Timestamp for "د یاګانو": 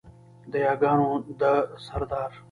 0.51-1.09